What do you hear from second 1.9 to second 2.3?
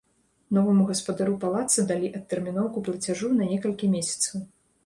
далі